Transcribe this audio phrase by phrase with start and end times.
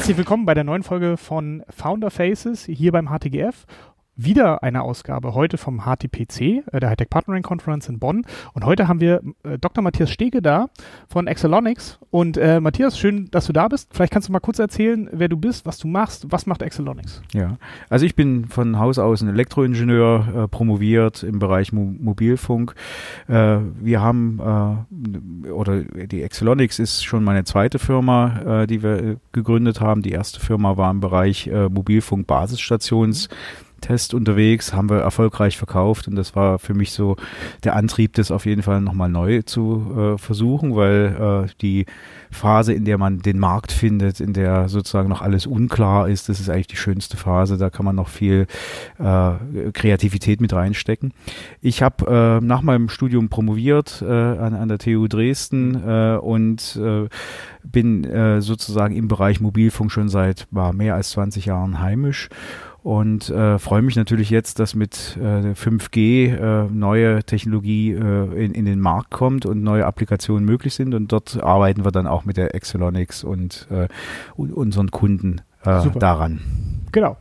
[0.00, 3.66] Herzlich willkommen bei der neuen Folge von Founder Faces hier beim HTGF
[4.24, 6.40] wieder eine Ausgabe heute vom HTPC,
[6.72, 8.24] äh, der Hightech Partnering Conference in Bonn.
[8.52, 9.82] Und heute haben wir äh, Dr.
[9.82, 10.68] Matthias Stege da
[11.08, 11.98] von Excelonics.
[12.10, 13.88] Und äh, Matthias, schön, dass du da bist.
[13.92, 16.26] Vielleicht kannst du mal kurz erzählen, wer du bist, was du machst.
[16.30, 17.22] Was macht Excelonics?
[17.32, 17.56] Ja,
[17.88, 22.74] also ich bin von Haus aus ein Elektroingenieur, äh, promoviert im Bereich Mo Mobilfunk.
[23.28, 24.86] Äh, wir haben,
[25.46, 30.02] äh, oder die Excelonics ist schon meine zweite Firma, die wir gegründet haben.
[30.02, 33.28] Die erste Firma war im Bereich Mobilfunk-Basisstations.
[33.28, 37.16] Mhm Test unterwegs, haben wir erfolgreich verkauft und das war für mich so
[37.64, 41.86] der Antrieb, das auf jeden Fall nochmal neu zu äh, versuchen, weil äh, die
[42.30, 46.38] Phase, in der man den Markt findet, in der sozusagen noch alles unklar ist, das
[46.38, 48.46] ist eigentlich die schönste Phase, da kann man noch viel
[49.00, 49.32] äh,
[49.72, 51.12] Kreativität mit reinstecken.
[51.60, 56.80] Ich habe äh, nach meinem Studium promoviert äh, an, an der TU Dresden äh, und
[57.62, 62.28] bin sozusagen im Bereich Mobilfunk schon seit war mehr als 20 Jahren heimisch
[62.82, 68.52] und äh, freue mich natürlich jetzt, dass mit äh, 5G äh, neue Technologie äh, in,
[68.52, 72.24] in den Markt kommt und neue Applikationen möglich sind und dort arbeiten wir dann auch
[72.24, 73.88] mit der Excelonics und, äh,
[74.34, 76.40] und unseren Kunden äh, daran.
[76.92, 77.18] Genau.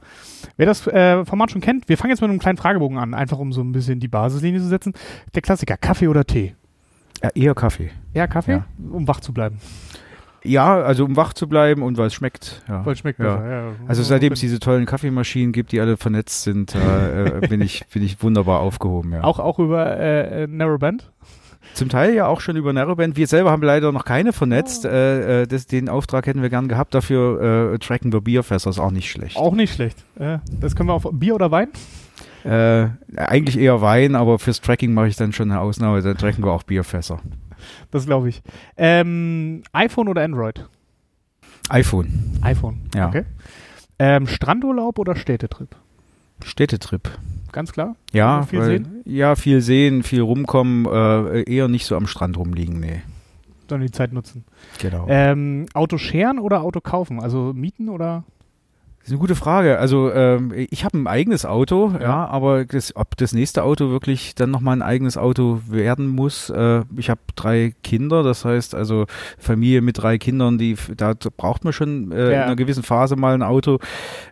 [0.55, 3.53] Wer das Format schon kennt, wir fangen jetzt mit einem kleinen Fragebogen an, einfach um
[3.53, 4.93] so ein bisschen die Basislinie zu setzen.
[5.35, 6.55] Der Klassiker, Kaffee oder Tee?
[7.21, 7.91] Ja, eher Kaffee.
[8.13, 8.65] Eher Kaffee, ja.
[8.91, 9.59] um wach zu bleiben.
[10.43, 12.63] Ja, also um wach zu bleiben und weil es schmeckt.
[12.67, 12.85] Ja.
[12.85, 13.35] Weil es schmeckt ja.
[13.35, 13.63] besser, ja.
[13.87, 18.03] Also seitdem es diese tollen Kaffeemaschinen gibt, die alle vernetzt sind, äh, bin, ich, bin
[18.03, 19.13] ich wunderbar aufgehoben.
[19.13, 19.23] Ja.
[19.23, 21.11] Auch, auch über äh, Narrowband?
[21.73, 23.15] Zum Teil ja auch schon über Narrowband.
[23.15, 24.85] Wir selber haben leider noch keine vernetzt.
[24.85, 24.89] Oh.
[24.89, 26.93] Äh, das, den Auftrag hätten wir gern gehabt.
[26.93, 29.37] Dafür äh, tracken wir Bierfässer, ist auch nicht schlecht.
[29.37, 30.03] Auch nicht schlecht.
[30.17, 31.69] Äh, das können wir auf Bier oder Wein?
[32.43, 36.01] Äh, eigentlich eher Wein, aber fürs Tracking mache ich dann schon eine Ausnahme.
[36.01, 37.19] Dann tracken wir auch Bierfässer.
[37.91, 38.41] Das glaube ich.
[38.77, 40.65] Ähm, iPhone oder Android?
[41.69, 42.39] iPhone.
[42.41, 43.07] iPhone, ja.
[43.09, 43.25] Okay.
[43.99, 45.75] Ähm, Strandurlaub oder Städtetrip?
[46.43, 47.09] Städtetrip.
[47.51, 47.95] Ganz klar?
[48.11, 49.01] Ja, viel weil, sehen?
[49.05, 53.01] Ja, viel sehen, viel rumkommen, äh, eher nicht so am Strand rumliegen, nee.
[53.67, 54.45] Sondern die Zeit nutzen.
[54.79, 55.05] Genau.
[55.09, 57.19] Ähm, Auto scheren oder Auto kaufen?
[57.19, 58.23] Also mieten oder?
[58.99, 59.79] Das ist eine gute Frage.
[59.79, 63.89] Also ähm, ich habe ein eigenes Auto, ja, ja aber das, ob das nächste Auto
[63.91, 66.49] wirklich dann nochmal ein eigenes Auto werden muss.
[66.49, 69.05] Äh, ich habe drei Kinder, das heißt also
[69.37, 72.29] Familie mit drei Kindern, die da braucht man schon äh, ja.
[72.29, 73.79] in einer gewissen Phase mal ein Auto.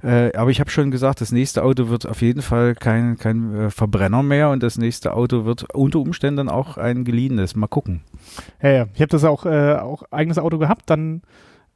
[0.03, 3.55] Äh, aber ich habe schon gesagt, das nächste Auto wird auf jeden Fall kein, kein
[3.55, 7.55] äh, Verbrenner mehr und das nächste Auto wird unter Umständen auch ein geliehenes.
[7.55, 8.01] Mal gucken.
[8.61, 8.85] Ja, ja.
[8.94, 11.22] Ich habe das auch, äh, auch eigenes Auto gehabt, dann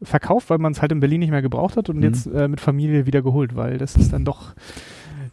[0.02, 2.04] verkauft, weil man es halt in Berlin nicht mehr gebraucht hat und mhm.
[2.04, 4.54] jetzt äh, mit Familie wieder geholt, weil das ist dann doch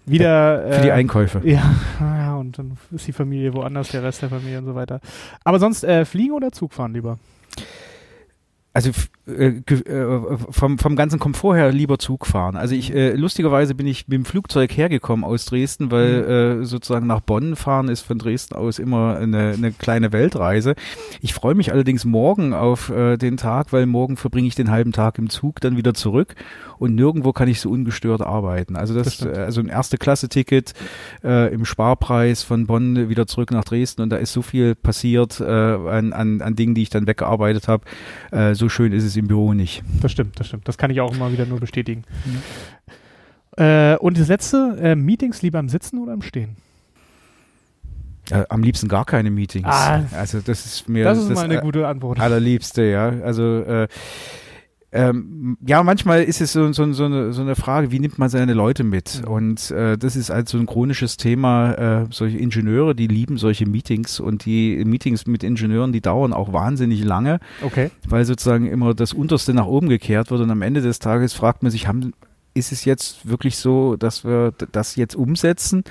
[0.07, 0.65] wieder.
[0.67, 1.41] Äh, Für die Einkäufe.
[1.45, 5.01] Ja, ja, und dann ist die Familie woanders, der Rest der Familie und so weiter.
[5.45, 7.19] Aber sonst äh, fliegen oder Zug fahren lieber?
[8.79, 8.93] Also
[9.27, 12.57] äh, äh, vom, vom ganzen Komfort her lieber Zug fahren.
[12.57, 16.63] Also ich, äh, lustigerweise bin ich mit dem Flugzeug hergekommen aus Dresden, weil mhm.
[16.63, 20.77] äh, sozusagen nach Bonn fahren ist von Dresden aus immer eine, eine kleine Weltreise.
[21.21, 24.93] Ich freue mich allerdings morgen auf äh, den Tag, weil morgen verbringe ich den halben
[24.93, 26.37] Tag im Zug, dann wieder zurück
[26.79, 28.77] und nirgendwo kann ich so ungestört arbeiten.
[28.77, 30.73] Also das, das also ein erste Klasse Ticket
[31.25, 35.41] äh, im Sparpreis von Bonn wieder zurück nach Dresden und da ist so viel passiert
[35.41, 37.85] äh, an, an, an Dingen, die ich dann weggearbeitet habe.
[38.31, 39.83] Äh, so schön ist es im Büro nicht.
[40.01, 40.69] Das stimmt, das stimmt.
[40.69, 42.05] Das kann ich auch immer wieder nur bestätigen.
[42.25, 42.43] Mhm.
[43.63, 46.57] Äh, und das letzte, äh, Meetings lieber im Sitzen oder im Stehen?
[48.31, 49.67] Äh, am liebsten gar keine Meetings.
[49.67, 52.21] Ah, also das ist mir das ist das mal eine gute Antwort.
[52.21, 53.09] Allerliebste, ja.
[53.09, 53.89] Also äh,
[54.91, 58.31] ähm, ja, manchmal ist es so, so, so, eine, so eine Frage, wie nimmt man
[58.31, 59.23] seine Leute mit?
[59.23, 59.31] Mhm.
[59.31, 61.73] Und äh, das ist halt so ein chronisches Thema.
[61.75, 66.55] Äh, solche Ingenieure, die lieben solche Meetings und die Meetings mit Ingenieuren, die dauern auch
[66.55, 67.91] wahnsinnig lange, okay.
[68.09, 71.63] weil sozusagen immer das Unterste nach oben gekehrt wird und am Ende des Tages fragt
[71.63, 72.15] man sich, haben,
[72.55, 75.85] ist es jetzt wirklich so, dass wir das jetzt umsetzen?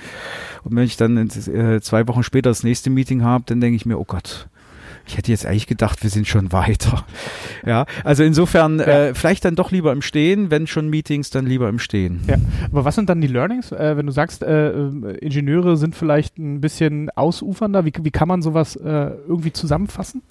[0.64, 3.86] Und wenn ich dann äh, zwei Wochen später das nächste Meeting habe, dann denke ich
[3.86, 4.50] mir, oh Gott,
[5.08, 7.06] ich hätte jetzt eigentlich gedacht, wir sind schon weiter.
[7.66, 8.86] Ja, also insofern ja.
[8.86, 12.22] äh, vielleicht dann doch lieber im Stehen, wenn schon Meetings, dann lieber im Stehen.
[12.28, 15.96] Ja, aber was sind dann die Learnings, äh, wenn du sagst, äh, äh Ingenieure sind
[15.96, 20.22] vielleicht ein bisschen ausufernder, wie, wie kann man sowas äh, irgendwie zusammenfassen?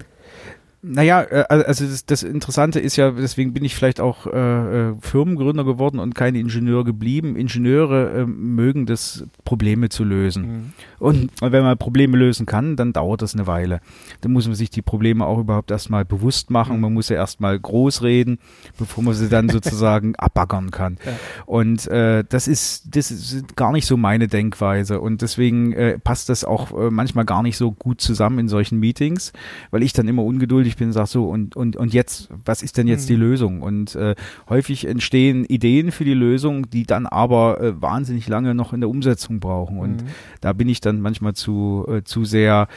[0.82, 4.94] Naja, äh, also das, das, Interessante ist ja, deswegen bin ich vielleicht auch äh, äh,
[5.00, 7.36] Firmengründer geworden und kein Ingenieur geblieben.
[7.36, 10.42] Ingenieure äh, mögen das, Probleme zu lösen.
[10.42, 10.72] Mhm.
[10.98, 13.80] Und wenn man Probleme lösen kann, dann dauert das eine Weile.
[14.20, 16.76] Dann muss man sich die Probleme auch überhaupt erstmal bewusst machen.
[16.76, 16.82] Mhm.
[16.82, 18.38] Man muss ja erstmal groß reden,
[18.78, 20.98] bevor man sie dann sozusagen abbaggern kann.
[21.04, 21.12] Ja.
[21.46, 25.00] Und äh, das ist das ist gar nicht so meine Denkweise.
[25.00, 29.32] Und deswegen äh, passt das auch manchmal gar nicht so gut zusammen in solchen Meetings,
[29.70, 32.62] weil ich dann immer ungeduldig ungeduldig bin und sage so, und, und, und jetzt, was
[32.62, 33.06] ist denn jetzt Mhm.
[33.08, 33.62] die Lösung?
[33.62, 34.14] Und äh,
[34.48, 38.90] häufig entstehen Ideen für die Lösung, die dann aber äh, wahnsinnig lange noch in der
[38.90, 39.78] Umsetzung brauchen.
[39.78, 40.08] Und Mhm.
[40.40, 42.68] da bin ich dann manchmal zu, äh, zu sehr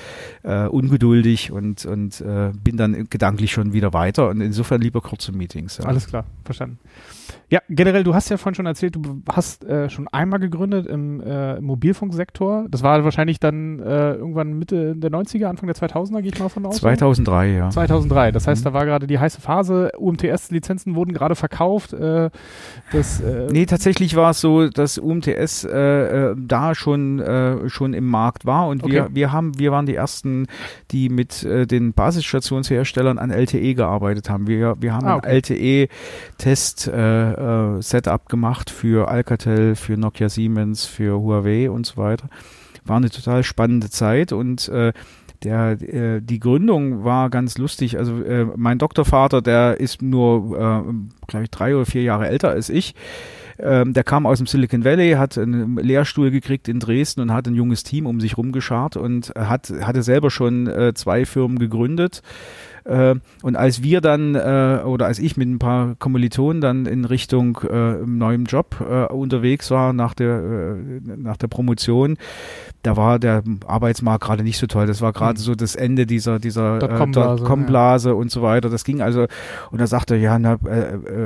[0.44, 4.30] äh, ungeduldig und, und äh, bin dann gedanklich schon wieder weiter.
[4.30, 5.78] Und insofern lieber kurze Meetings.
[5.78, 5.86] Ja.
[5.86, 6.78] Alles klar, verstanden.
[7.50, 11.20] Ja, generell, du hast ja vorhin schon erzählt, du hast äh, schon einmal gegründet im
[11.22, 12.66] äh, Mobilfunksektor.
[12.70, 16.50] Das war wahrscheinlich dann äh, irgendwann Mitte der 90er, Anfang der 2000er, gehe ich mal
[16.50, 16.78] von aus.
[16.78, 17.70] 2003, ja.
[17.70, 18.32] 2003.
[18.32, 18.70] Das heißt, Mhm.
[18.70, 19.92] da war gerade die heiße Phase.
[19.98, 21.94] UMTS-Lizenzen wurden gerade verkauft.
[21.94, 22.30] Äh,
[22.92, 27.22] das, äh, Nee, tatsächlich war es so, dass UMTS äh, da schon,
[27.68, 29.16] schon im Markt war und wir, Okay.
[29.16, 30.48] wir haben, wir waren die ersten,
[30.92, 34.48] die mit den Basisstationsherstellern an LTE gearbeitet haben.
[34.48, 40.86] Wir, wir haben Ah, ein LTE-Test äh, äh, Setup gemacht für Alcatel, für Nokia Siemens,
[40.86, 42.28] für Huawei und so weiter.
[42.86, 44.94] War eine total spannende Zeit und äh,
[45.44, 47.98] der, äh, die Gründung war ganz lustig.
[47.98, 52.50] Also äh, mein Doktorvater, der ist nur, äh, glaube ich, drei oder vier Jahre älter
[52.50, 52.94] als ich.
[53.62, 57.48] Ähm, der kam aus dem Silicon Valley, hat einen Lehrstuhl gekriegt in Dresden und hat
[57.48, 62.22] ein junges Team um sich rumgeschart und hat, hatte selber schon äh, zwei Firmen gegründet.
[62.86, 67.06] Äh, und als wir dann äh, oder als ich mit ein paar Kommilitonen dann in
[67.06, 68.80] Richtung äh, neuem Job
[69.12, 70.76] unterwegs war nach der
[71.18, 72.18] nach der Promotion,
[72.84, 74.86] da war der Arbeitsmarkt gerade nicht so toll.
[74.88, 75.44] Das war gerade Mhm.
[75.44, 78.70] so das Ende dieser dieser Dotcom-Blase, Dotcom-Blase und so weiter.
[78.70, 79.26] Das ging also
[79.72, 80.58] und da sagte er, ja, na,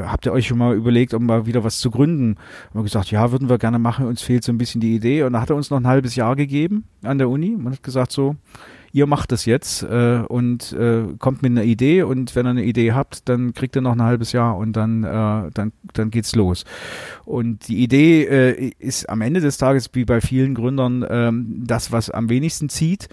[0.08, 2.36] habt ihr euch schon mal überlegt, um mal wieder was zu gründen?
[2.70, 4.08] Haben wir gesagt, ja, würden wir gerne machen.
[4.08, 5.24] Uns fehlt so ein bisschen die Idee.
[5.24, 7.84] Und da hat er uns noch ein halbes Jahr gegeben an der Uni und hat
[7.84, 8.36] gesagt so,
[8.94, 12.64] ihr macht das jetzt äh, und äh, kommt mit einer Idee und wenn ihr eine
[12.64, 16.36] Idee habt, dann kriegt ihr noch ein halbes Jahr und dann, äh, dann, dann geht's
[16.36, 16.64] los.
[17.26, 21.92] Und die Idee äh, ist am Ende des Tages, wie bei vielen Gründern, ähm, das,
[21.92, 23.10] was am wenigsten zieht.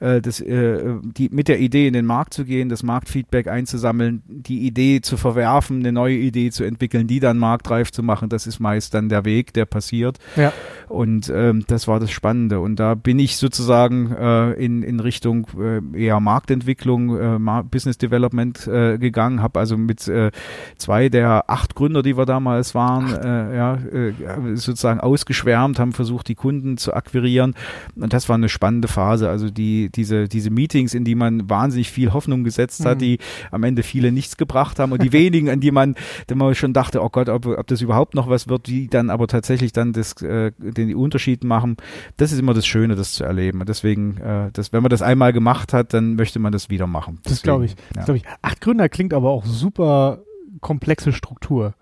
[0.00, 4.22] Äh, das, äh, die, mit der Idee in den Markt zu gehen, das Marktfeedback einzusammeln,
[4.26, 8.46] die Idee zu verwerfen, eine neue Idee zu entwickeln, die dann marktreif zu machen, das
[8.46, 10.18] ist meist dann der Weg, der passiert.
[10.36, 10.52] Ja.
[10.88, 12.60] Und ähm, das war das Spannende.
[12.60, 17.98] Und da bin ich sozusagen äh, in, in Richtung äh, eher Marktentwicklung, äh, Mar Business
[17.98, 20.30] Development äh, gegangen, habe also mit äh,
[20.76, 24.12] zwei der acht Gründer, die wir damals waren, äh, ja, äh,
[24.54, 27.54] sozusagen ausgeschwärmt, haben versucht, die Kunden zu akquirieren.
[27.96, 29.28] Und das war eine spannende Phase.
[29.28, 33.00] Also die, diese, diese Meetings, in die man wahnsinnig viel Hoffnung gesetzt hat, Mhm.
[33.00, 33.18] die
[33.50, 35.94] am Ende viele nichts gebracht haben und die wenigen, an die man,
[36.28, 39.10] die man schon dachte, oh Gott, ob, ob das überhaupt noch was wird, die dann
[39.10, 41.76] aber tatsächlich dann das, äh, den Unterschied machen.
[42.16, 43.60] Das ist immer das Schöne, das zu erleben.
[43.60, 46.86] Und deswegen, äh, das, wenn man das einmal gemacht hat, dann möchte man das wieder
[46.86, 47.18] machen.
[47.24, 47.74] Das glaube ich.
[47.74, 48.24] Deswegen, Das glaub ich.
[48.42, 50.20] Acht Gründer klingt aber auch super
[50.60, 51.74] komplexe Struktur.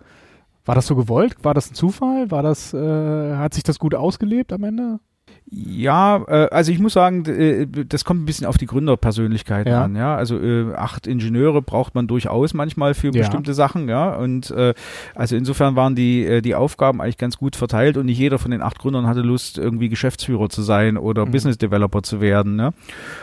[0.64, 1.37] War das so gewollt?
[1.43, 2.31] War das ein Zufall?
[2.31, 4.99] War das, äh, hat sich das gut ausgelebt am Ende?
[5.49, 9.85] Ja, äh, also ich muss sagen, äh, das kommt ein bisschen auf die Gründerpersönlichkeit Ja.
[9.85, 10.17] an, ja.
[10.17, 13.21] Also äh, acht Ingenieure braucht man durchaus manchmal für Ja.
[13.23, 14.15] bestimmte Sachen, ja.
[14.17, 14.75] Und äh,
[15.15, 18.51] also insofern waren die, äh, die Aufgaben eigentlich ganz gut verteilt und nicht jeder von
[18.51, 21.31] den acht Gründern hatte Lust, irgendwie Geschäftsführer zu sein oder Mhm.
[21.31, 22.73] Business Developer zu werden, ne?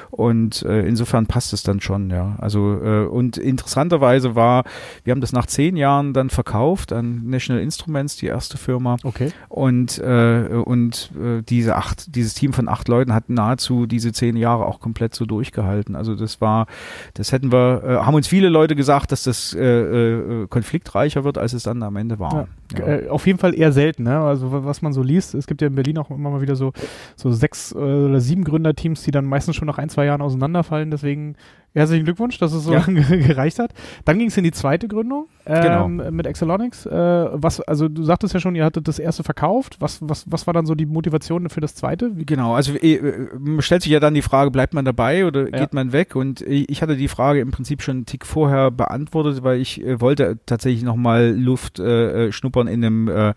[0.10, 2.36] Und äh, insofern passt es dann schon, ja.
[2.40, 4.64] Also äh, und interessanterweise war,
[5.04, 8.96] wir haben das nach zehn Jahren dann verkauft an National Instruments, die erste Firma.
[9.04, 9.32] Okay.
[9.50, 14.36] Und, äh, und äh, diese acht, dieses Team von acht Leuten hat nahezu diese zehn
[14.36, 15.96] Jahre auch komplett so durchgehalten.
[15.96, 16.68] Also das war,
[17.14, 21.38] das hätten wir, äh, haben uns viele Leute gesagt, dass das äh, äh, konfliktreicher wird,
[21.38, 22.34] als es dann am Ende war.
[22.34, 22.48] Ja.
[22.76, 24.20] Äh, auf jeden Fall eher selten, ne?
[24.20, 26.56] Also wa- was man so liest, es gibt ja in Berlin auch immer mal wieder
[26.56, 26.72] so,
[27.16, 30.90] so sechs äh, oder sieben Gründerteams, die dann meistens schon nach ein, zwei Jahren auseinanderfallen.
[30.90, 31.36] Deswegen
[31.76, 32.80] herzlichen Glückwunsch, dass es so Ja.
[32.88, 33.74] lange gereicht hat.
[34.06, 36.86] Dann ging es in die zweite Gründung ähm, mit Excelonics.
[36.86, 36.92] Äh,
[37.34, 39.78] was, also du sagtest ja schon, ihr hattet das erste verkauft.
[39.80, 42.16] Was, was, was war dann so die Motivation für das zweite?
[42.18, 43.28] Wie, Genau, also äh, äh,
[43.62, 45.60] stellt sich ja dann die Frage, bleibt man dabei oder Ja.
[45.60, 46.16] geht man weg?
[46.16, 50.40] Und ich hatte die Frage im Prinzip schon einen Tick vorher beantwortet, weil ich wollte
[50.46, 52.32] tatsächlich nochmal Luft äh,
[52.64, 53.34] schnuppern in einem äh,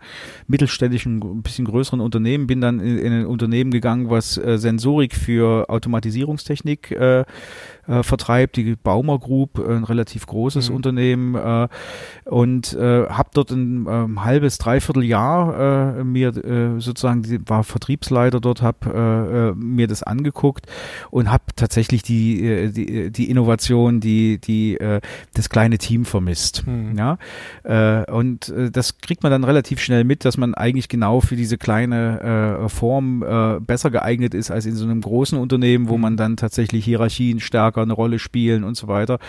[0.47, 2.47] mittelständischen, ein bisschen größeren Unternehmen.
[2.47, 7.25] Bin dann in, in ein Unternehmen gegangen, was äh, Sensorik für Automatisierungstechnik äh,
[7.87, 10.75] äh, vertreibt, die Baumer Group, äh, ein relativ großes Mhm.
[10.75, 11.67] Unternehmen äh,
[12.25, 18.39] und äh, habe dort ein ähm, halbes, dreiviertel Jahr äh, mir äh, sozusagen, war Vertriebsleiter
[18.39, 20.65] dort, habe äh, äh, mir das angeguckt
[21.11, 25.01] und habe tatsächlich die, äh, die, die Innovation, die, die äh,
[25.33, 26.63] das kleine Team vermisst.
[26.65, 26.97] Hm.
[26.97, 27.17] Ja,
[27.63, 31.35] äh, und äh, das kriegt man dann relativ schnell mit, dass man eigentlich genau für
[31.35, 35.95] diese kleine äh, Form äh, besser geeignet ist als in so einem großen Unternehmen, wo
[35.95, 36.01] Mhm.
[36.01, 39.19] man dann tatsächlich Hierarchien stärker stärker eine Rolle spielen und so weiter,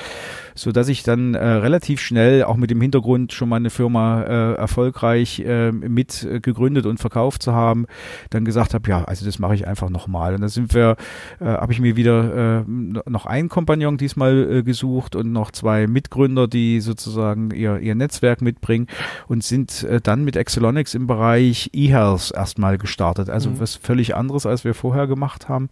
[0.55, 4.23] so dass ich dann äh, relativ schnell auch mit dem Hintergrund schon mal eine Firma
[4.23, 7.87] äh, erfolgreich äh, mit gegründet und verkauft zu haben,
[8.31, 10.35] dann gesagt habe, ja, also das mache ich einfach nochmal.
[10.35, 10.97] Und da sind wir,
[11.41, 15.87] äh, habe ich mir wieder äh, noch einen Kompagnon diesmal äh, gesucht und noch zwei
[15.87, 18.87] Mitgründer, die sozusagen ihr, ihr Netzwerk mitbringen
[19.27, 23.31] und sind dann mit Excelonics im Bereich E-Health erstmal gestartet.
[23.31, 23.61] Also mhm.
[23.61, 25.69] was völlig anderes, als wir vorher gemacht haben.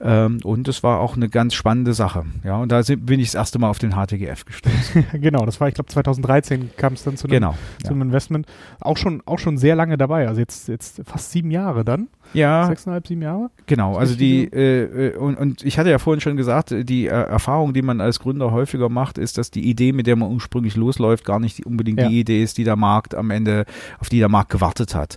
[0.00, 2.24] Ähm, und es war auch eine ganz spannende Sache.
[2.42, 5.06] Ja, und da sind, bin ich das erste Mal auf den HTGF gestoßen.
[5.20, 8.06] genau, das war, ich glaube, 2013 kam es dann zu einem, genau, zu einem ja.
[8.06, 8.46] Investment.
[8.80, 12.08] Auch schon, auch schon sehr lange dabei, also jetzt, jetzt fast sieben Jahre dann.
[12.34, 12.66] Ja.
[12.66, 13.50] Sechseinhalb, sieben Jahre?
[13.66, 17.10] Genau, also die, äh, äh, und, und ich hatte ja vorhin schon gesagt, die äh,
[17.10, 20.76] Erfahrung, die man als Gründer häufiger macht, ist, dass die Idee, mit der man ursprünglich
[20.76, 22.08] losläuft, gar nicht unbedingt ja.
[22.08, 23.64] die Idee ist, die der Markt am Ende,
[23.98, 25.16] auf die der Markt gewartet hat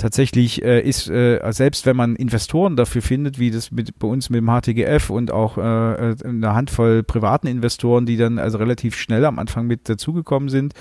[0.00, 4.30] tatsächlich äh, ist, äh, selbst wenn man Investoren dafür findet, wie das mit, bei uns
[4.30, 8.96] mit dem HTGF und auch äh, äh, eine Handvoll privaten Investoren, die dann also relativ
[8.96, 10.74] schnell am Anfang mit dazugekommen sind,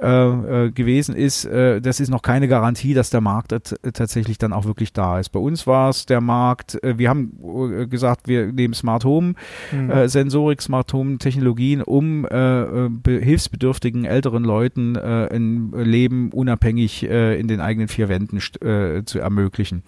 [0.00, 3.54] äh, äh, gewesen ist, äh, das ist noch keine Garantie, dass der Markt
[3.94, 5.30] tatsächlich dann auch wirklich da ist.
[5.30, 7.32] Bei uns war es der Markt, äh, wir haben
[7.72, 9.34] äh, gesagt, wir nehmen Smart Home
[9.72, 9.90] mhm.
[9.90, 17.38] äh, Sensorik, Smart Home Technologien, um äh, hilfsbedürftigen älteren Leuten äh, ein Leben unabhängig äh,
[17.40, 19.82] in den eigenen vier Wänden äh, zu ermöglichen.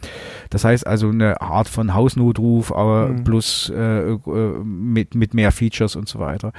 [0.48, 3.24] Das heißt also eine Art von Hausnotruf, aber mhm.
[3.24, 4.16] plus äh,
[4.64, 6.52] mit, mit mehr Features und so weiter.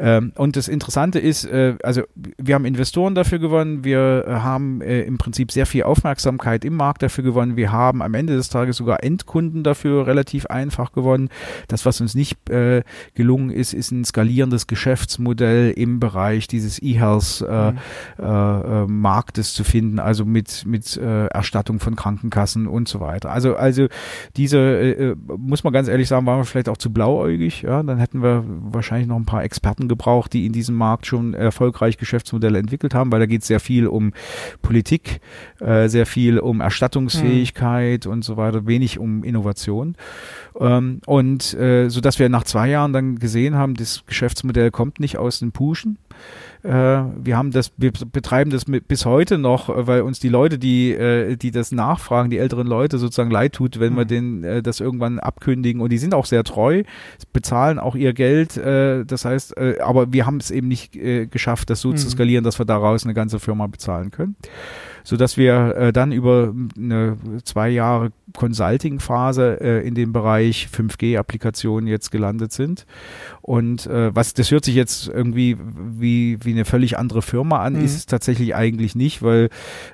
[0.00, 4.80] Ähm, und das Interessante ist, äh, also wir haben Investoren dafür gewonnen, wir äh, haben
[4.80, 8.48] äh, im Prinzip sehr viel Aufmerksamkeit im Markt dafür gewonnen, wir haben am Ende des
[8.48, 11.28] Tages sogar Endkunden dafür relativ einfach gewonnen.
[11.68, 12.82] Das, was uns nicht äh,
[13.14, 19.04] gelungen ist, ist ein skalierendes Geschäftsmodell im Bereich dieses E-Health äh, mhm.
[19.06, 23.30] Äh, zu finden, also mit, mit Erstattung von Krankenkassen und so weiter.
[23.30, 23.86] Also, also
[24.36, 28.22] diese, muss man ganz ehrlich sagen, waren wir vielleicht auch zu blauäugig, ja, dann hätten
[28.22, 32.94] wir wahrscheinlich noch ein paar Experten gebraucht, die in diesem Markt schon erfolgreich Geschäftsmodelle entwickelt
[32.94, 34.12] haben, weil da geht es sehr viel um
[34.62, 35.20] Politik,
[35.60, 38.12] äh, sehr viel um Erstattungsfähigkeit mhm.
[38.12, 39.96] und so weiter, wenig um Innovation.
[40.58, 45.00] Ähm, und äh, so dass wir nach zwei Jahren dann gesehen haben, das Geschäftsmodell kommt
[45.00, 45.98] nicht aus den Puschen.
[46.62, 50.28] Äh, wir haben das, wir betreiben das mit, bis heute noch, äh, weil uns die
[50.28, 53.96] Leute, die, äh, die das nachfragen, die älteren Leute sozusagen leid tut, wenn mhm.
[53.96, 55.80] wir denen das irgendwann abkündigen.
[55.80, 56.82] Und die sind auch sehr treu,
[57.32, 58.56] bezahlen auch ihr Geld.
[58.56, 60.92] Das heißt, aber wir haben es eben nicht
[61.30, 61.96] geschafft, das so mhm.
[61.96, 64.36] zu skalieren, dass wir daraus eine ganze Firma bezahlen können
[65.04, 71.88] so dass wir äh, dann über eine zwei Jahre Consulting-Phase äh, in dem Bereich 5G-Applikationen
[71.88, 72.86] jetzt gelandet sind.
[73.50, 77.72] Und äh, was das hört sich jetzt irgendwie wie, wie eine völlig andere Firma an,
[77.72, 77.84] mhm.
[77.84, 79.48] ist es tatsächlich eigentlich nicht, weil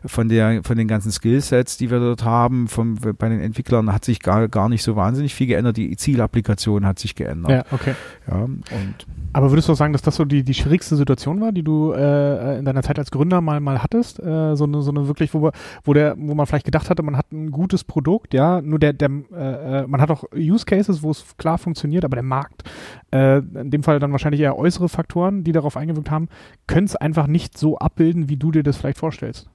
[0.04, 4.04] von der von den ganzen Skillsets, die wir dort haben, vom, bei den Entwicklern hat
[4.04, 5.78] sich gar, gar nicht so wahnsinnig viel geändert.
[5.78, 7.50] Die Zielapplikation hat sich geändert.
[7.50, 7.94] Ja, okay.
[8.30, 11.52] Ja, und aber würdest du auch sagen, dass das so die, die schwierigste Situation war,
[11.52, 14.18] die du äh, in deiner Zeit als Gründer mal mal hattest?
[14.18, 15.50] Äh, so eine so eine wirklich, wo,
[15.84, 18.94] wo der, wo man vielleicht gedacht hatte, man hat ein gutes Produkt, ja, nur der,
[18.94, 22.62] der äh, äh, man hat auch Use Cases, wo es klar funktioniert, aber der Markt,
[23.10, 26.28] äh, in dem Fall dann wahrscheinlich eher äußere Faktoren, die darauf eingewirkt haben,
[26.66, 29.48] können es einfach nicht so abbilden, wie du dir das vielleicht vorstellst.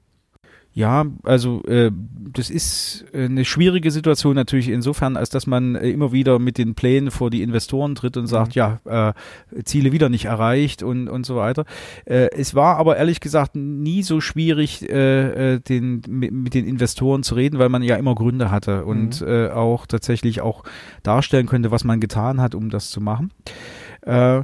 [0.74, 1.92] Ja, also äh,
[2.34, 6.58] das ist äh, eine schwierige Situation natürlich insofern, als dass man äh, immer wieder mit
[6.58, 8.80] den Plänen vor die Investoren tritt und sagt, mhm.
[8.86, 9.14] ja,
[9.54, 11.66] äh, Ziele wieder nicht erreicht und, und so weiter.
[12.06, 16.66] Äh, es war aber ehrlich gesagt nie so schwierig, äh, äh den, mit, mit den
[16.66, 19.28] Investoren zu reden, weil man ja immer Gründe hatte und mhm.
[19.28, 20.64] äh, auch tatsächlich auch
[21.04, 23.32] darstellen könnte, was man getan hat, um das zu machen.
[24.04, 24.44] Äh,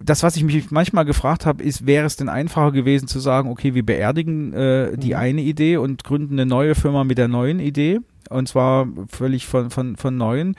[0.00, 3.48] das, was ich mich manchmal gefragt habe, ist, wäre es denn einfacher gewesen zu sagen,
[3.48, 5.16] okay, wir beerdigen äh, die mhm.
[5.16, 9.70] eine Idee und gründen eine neue Firma mit der neuen Idee und zwar völlig von,
[9.70, 10.56] von, von neuen.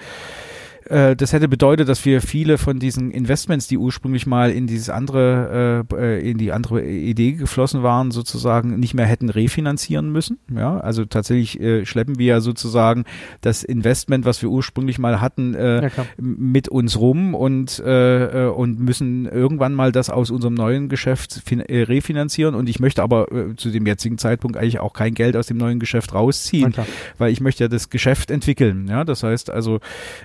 [0.86, 4.90] Äh, das hätte bedeutet, dass wir viele von diesen Investments, die ursprünglich mal in dieses
[4.90, 10.38] andere, äh, äh, in die andere Idee geflossen waren, sozusagen nicht mehr hätten refinanzieren müssen.
[10.54, 13.06] Ja, also tatsächlich äh, schleppen wir ja sozusagen
[13.42, 19.26] das Investment, was wir ursprünglich mal hatten, äh, ja, mit uns rum und und müssen
[19.26, 22.56] irgendwann mal das aus unserem neuen Geschäft refinanzieren.
[22.56, 23.28] Und ich möchte aber
[23.58, 26.74] zu dem jetzigen Zeitpunkt eigentlich auch kein Geld aus dem neuen Geschäft rausziehen,
[27.18, 28.88] weil ich möchte ja das Geschäft entwickeln.
[28.90, 29.80] Ja, das heißt also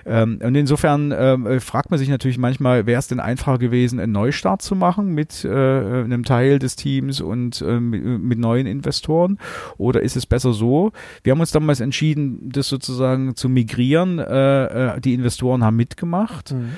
[0.05, 4.01] ähm, und insofern ähm, äh, fragt man sich natürlich manchmal, wäre es denn einfacher gewesen,
[4.01, 8.67] einen Neustart zu machen mit äh, einem Teil des Teams und äh, mit, mit, neuen
[8.67, 9.37] Investoren?
[9.77, 10.91] Oder ist es besser so?
[11.23, 14.19] Wir haben uns damals entschieden, das sozusagen zu migrieren.
[14.19, 16.71] Äh, äh die Investoren haben mitgemacht, mhm.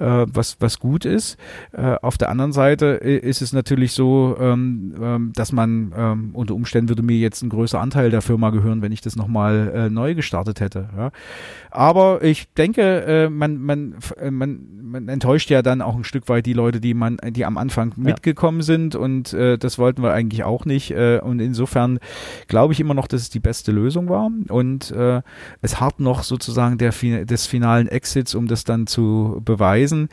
[0.00, 1.36] äh, was, was gut ist.
[1.72, 6.54] Äh, auf der anderen Seite ist es natürlich so, ähm, ähm, dass man ähm, unter
[6.54, 9.90] Umständen würde mir jetzt ein größer Anteil der Firma gehören, wenn ich das nochmal äh,
[9.90, 10.88] neu gestartet hätte.
[10.96, 11.10] Ja.
[11.70, 16.28] Aber ich denke, äh, man, man, äh, man, man enttäuscht ja dann auch ein Stück
[16.28, 18.02] weit die Leute, die man, die am Anfang ja.
[18.02, 20.90] mitgekommen sind und äh, das wollten wir eigentlich auch nicht.
[20.90, 21.98] Äh, und insofern
[22.46, 24.30] glaube ich immer noch, dass es die beste Lösung war.
[24.48, 25.22] Und äh,
[25.60, 26.92] es hart noch sozusagen der,
[27.24, 30.08] des finalen Exits, um das dann zu beweisen.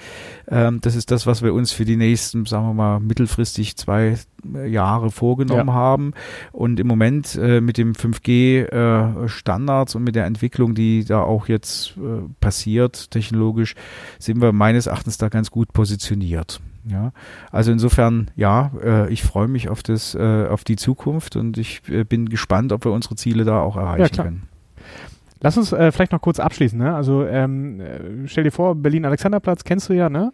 [0.48, 4.18] Ähm, das ist das, was wir uns für die nächsten, sagen wir mal, mittelfristig zwei
[4.68, 5.74] Jahre vorgenommen ja.
[5.74, 6.14] haben.
[6.52, 11.48] Und im Moment äh, mit dem 5G-Standards äh, und mit der Entwicklung, die da auch
[11.48, 13.75] jetzt äh, passiert, technologisch,
[14.20, 16.62] sind wir meines Erachtens da ganz gut positioniert.
[16.88, 17.14] Ja,
[17.52, 21.82] also insofern, ja, äh, ich freue mich auf das, äh, auf die Zukunft und ich
[21.90, 24.44] äh, bin gespannt, ob wir unsere Ziele da auch erreichen ja, können.
[25.42, 26.80] Lass uns äh, vielleicht noch kurz abschließen.
[26.80, 26.96] Ne?
[26.96, 30.32] Also ähm, äh, stell dir vor, Berlin-Alexanderplatz kennst du ja, ne?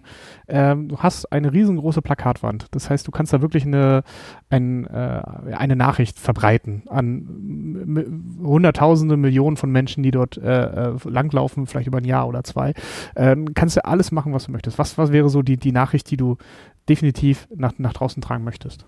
[0.47, 2.67] Ähm, du hast eine riesengroße Plakatwand.
[2.71, 4.03] Das heißt, du kannst da wirklich eine,
[4.49, 5.21] ein, äh,
[5.53, 11.97] eine Nachricht verbreiten an Hunderttausende, Millionen von Menschen, die dort äh, äh, langlaufen, vielleicht über
[11.97, 12.73] ein Jahr oder zwei.
[13.15, 14.77] Ähm, kannst du alles machen, was du möchtest.
[14.77, 16.37] Was, was wäre so die, die Nachricht, die du
[16.87, 18.85] definitiv nach, nach draußen tragen möchtest?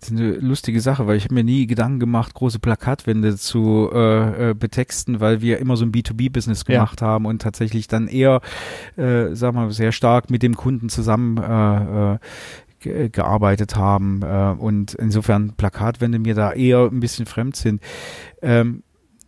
[0.00, 3.90] Das ist eine lustige Sache, weil ich habe mir nie Gedanken gemacht, große Plakatwände zu
[3.92, 7.06] äh, äh, betexten, weil wir immer so ein B2B-Business gemacht ja.
[7.06, 8.40] haben und tatsächlich dann eher,
[8.96, 12.18] äh, sag mal, sehr stark mit dem Kunden zusammen äh,
[12.86, 17.82] äh, gearbeitet haben äh, und insofern Plakatwände mir da eher ein bisschen fremd sind.
[18.42, 18.82] Ähm,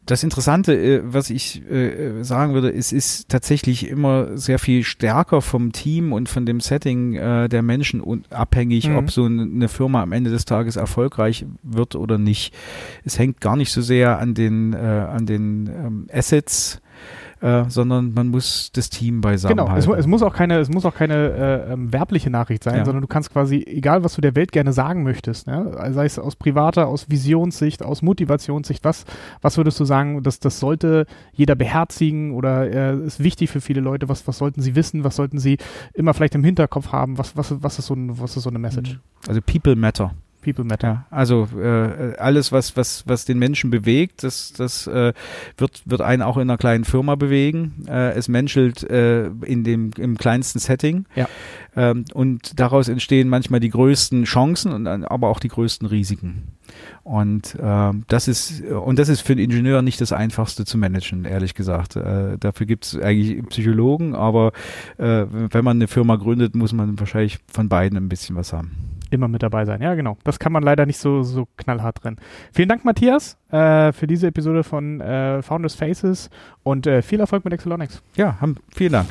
[0.09, 5.43] das Interessante, äh, was ich äh, sagen würde, ist, ist tatsächlich immer sehr viel stärker
[5.43, 8.97] vom Team und von dem Setting äh, der Menschen abhängig, mhm.
[8.97, 12.55] ob so eine Firma am Ende des Tages erfolgreich wird oder nicht.
[13.05, 16.81] Es hängt gar nicht so sehr an den, an den ähm, Assets,
[17.41, 19.91] äh, sondern man muss das Team beisammen genau, halten.
[19.91, 22.85] Es, es, muss auch keine, es muss auch keine äh, ähm, werbliche Nachricht sein, ja.
[22.85, 25.73] sondern du kannst quasi, egal was du der Welt gerne sagen möchtest, ne?
[25.93, 29.05] sei es aus privater, aus Visionssicht, aus Motivationssicht, was,
[29.41, 33.81] was würdest du sagen, dass das sollte jeder beherzigen oder äh, ist wichtig für viele
[33.81, 35.59] Leute, was, was sollten sie wissen, was sollten sie
[35.95, 38.59] immer vielleicht im Hinterkopf haben, was, was, was, ist, so ein, was ist so eine
[38.59, 38.99] Message?
[39.27, 40.13] Also People Matter.
[40.49, 40.89] People Matter.
[40.89, 45.13] Ja, also äh, alles, was, was, was den Menschen bewegt, das, das äh,
[45.59, 47.85] wird, wird einen auch in einer kleinen Firma bewegen.
[47.87, 51.05] Äh, es menschelt äh, in dem, im kleinsten Setting.
[51.15, 51.29] Ja.
[51.77, 56.45] Ähm, und daraus entstehen manchmal die größten Chancen, und, aber auch die größten Risiken.
[57.05, 61.25] Und äh, das ist und das ist für einen Ingenieur nicht das Einfachste zu managen,
[61.25, 61.97] ehrlich gesagt.
[61.97, 64.53] Äh, dafür gibt es eigentlich Psychologen, aber
[64.97, 68.98] äh, wenn man eine Firma gründet, muss man wahrscheinlich von beiden ein bisschen was haben
[69.11, 69.81] immer mit dabei sein.
[69.83, 70.17] Ja, genau.
[70.25, 72.17] Das kann man leider nicht so, so knallhart trennen.
[72.53, 76.31] Vielen Dank, Matthias, äh, für diese Episode von äh, Founders Faces
[76.63, 78.03] und äh, viel Erfolg mit Excelonics.
[78.17, 79.09] Ja, haben, vielen Dank.